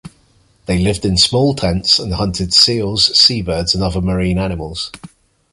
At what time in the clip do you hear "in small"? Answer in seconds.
1.05-1.53